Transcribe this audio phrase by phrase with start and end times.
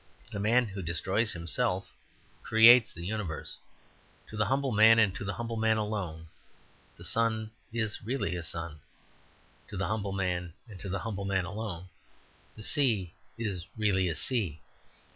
[0.31, 1.93] The man who destroys himself
[2.41, 3.59] creates the universe.
[4.29, 6.25] To the humble man, and to the humble man alone,
[6.97, 8.79] the sun is really a sun;
[9.67, 11.85] to the humble man, and to the humble man alone,
[12.55, 14.59] the sea is really a sea.